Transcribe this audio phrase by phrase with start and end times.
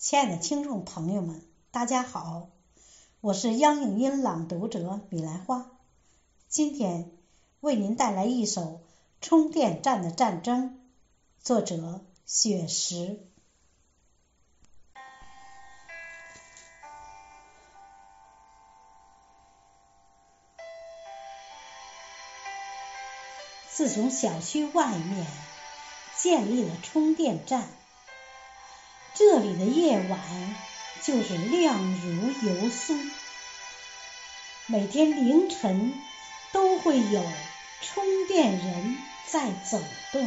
[0.00, 2.48] 亲爱的听众朋友们，大家好，
[3.20, 5.70] 我是央影音朗读者米兰花，
[6.48, 7.12] 今天
[7.60, 8.62] 为您带来一首
[9.20, 10.70] 《充电站的战争》，
[11.44, 13.28] 作者雪石。
[23.68, 25.26] 自从小区外面
[26.16, 27.68] 建立了充电站。
[29.20, 30.18] 这里的夜晚
[31.02, 32.98] 就是亮如油酥，
[34.66, 35.92] 每天凌晨
[36.52, 37.22] 都会有
[37.82, 38.96] 充电人
[39.28, 39.78] 在走
[40.10, 40.26] 动。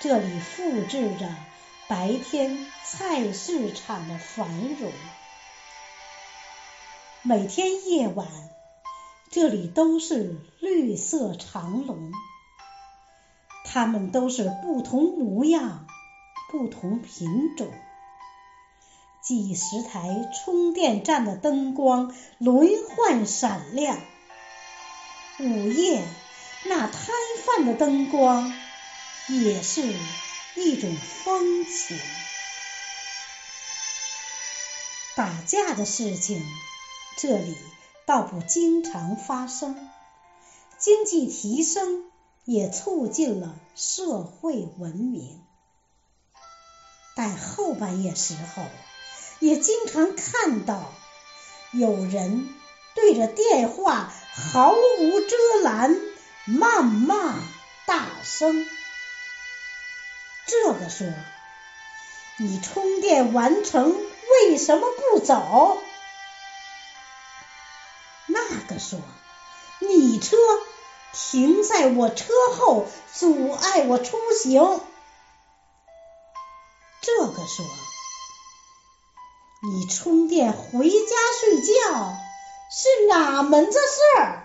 [0.00, 1.32] 这里复制着
[1.86, 4.90] 白天菜市场的繁荣。
[7.22, 8.26] 每天夜晚，
[9.30, 12.10] 这里都是绿色长龙，
[13.64, 15.86] 它们都是不同模样。
[16.48, 17.72] 不同品种，
[19.20, 23.98] 几十台充电站的灯光轮换闪亮。
[25.40, 26.02] 午夜
[26.64, 26.94] 那摊
[27.44, 28.54] 贩的灯光
[29.28, 29.82] 也是
[30.54, 31.98] 一种风情。
[35.16, 36.42] 打架的事情
[37.16, 37.56] 这里
[38.06, 39.90] 倒不经常发生，
[40.78, 42.04] 经济提升
[42.44, 45.42] 也促进了社会文明。
[47.16, 48.62] 但后半夜时候，
[49.38, 50.92] 也经常看到
[51.72, 52.54] 有人
[52.94, 55.96] 对着电话毫无遮拦
[56.46, 57.34] 谩骂
[57.86, 58.66] 大声。
[60.46, 61.06] 这个说
[62.36, 63.96] ：“你充电完成
[64.48, 65.78] 为什么不走？”
[68.28, 69.00] 那个说
[69.80, 70.36] ：“你车
[71.14, 72.26] 停在我车
[72.58, 74.80] 后，阻碍我出行。”
[77.26, 77.66] 这个说
[79.60, 82.16] ：“你充电回家睡觉
[82.70, 84.44] 是哪门子事儿？”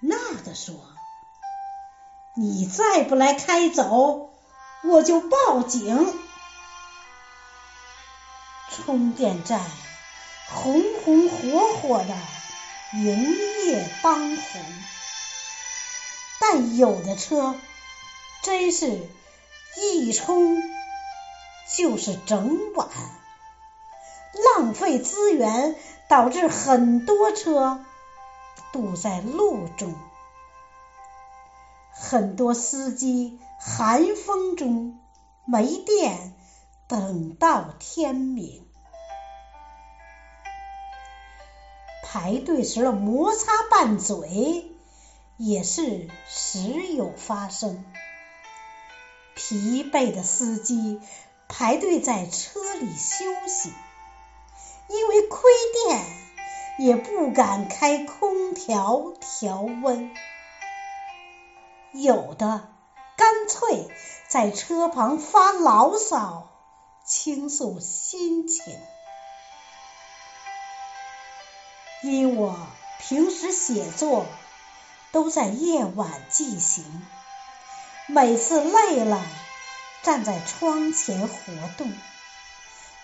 [0.00, 0.76] 那个说
[2.38, 4.30] ：“你再不来开走，
[4.84, 6.16] 我就报警。”
[8.70, 9.60] 充电站
[10.48, 12.16] 红红火火的
[12.94, 14.62] 营业当红，
[16.40, 17.56] 但有的车
[18.42, 19.10] 真是
[19.76, 20.69] 一充。
[21.76, 22.88] 就是整晚，
[24.56, 25.76] 浪费资源，
[26.08, 27.84] 导致很多车
[28.72, 29.94] 堵在路中，
[31.92, 34.98] 很多司机寒风中
[35.44, 36.34] 没电，
[36.88, 38.66] 等到天明，
[42.04, 44.74] 排队时的摩擦拌嘴
[45.36, 46.58] 也是时
[46.94, 47.84] 有发生，
[49.34, 51.00] 疲惫的司机。
[51.60, 53.70] 排队在车里休息，
[54.88, 55.42] 因为亏
[55.84, 56.06] 电，
[56.78, 60.10] 也不敢开空调调温。
[61.92, 62.66] 有的
[63.14, 63.90] 干脆
[64.26, 66.48] 在车旁发牢骚，
[67.04, 68.80] 倾诉心情。
[72.02, 72.56] 因我
[73.00, 74.24] 平时写作
[75.12, 77.06] 都在夜晚进行，
[78.06, 79.22] 每次累了。
[80.02, 81.92] 站在窗前活动，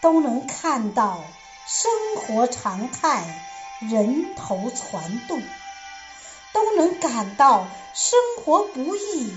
[0.00, 1.22] 都能看到
[1.66, 3.46] 生活常态，
[3.80, 5.42] 人头攒动，
[6.52, 9.36] 都能感到生活不易，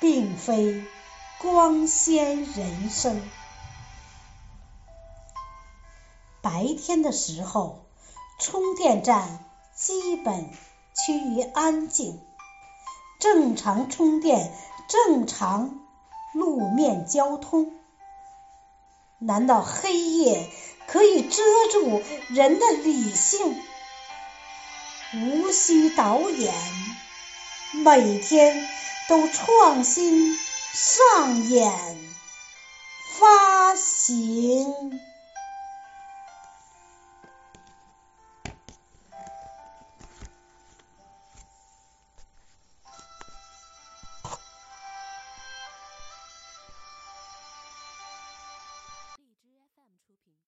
[0.00, 0.84] 并非
[1.38, 3.22] 光鲜人生。
[6.42, 7.86] 白天的时候，
[8.38, 9.44] 充电站
[9.74, 10.50] 基本
[10.94, 12.20] 趋于安静，
[13.18, 14.52] 正常充电，
[14.88, 15.85] 正常。
[16.32, 17.72] 路面交通，
[19.18, 20.48] 难道黑夜
[20.86, 21.42] 可以遮
[21.72, 23.56] 住人的理性？
[25.14, 26.52] 无需导演，
[27.72, 28.66] 每天
[29.08, 30.36] 都创新
[30.72, 31.96] 上演
[33.18, 34.55] 发行。